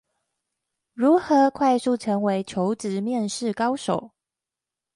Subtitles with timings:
[0.95, 4.13] 如何快速成為求職面試高手